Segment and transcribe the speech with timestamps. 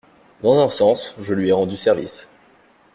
[0.41, 2.27] Dans un sens, je lui ai rendu service.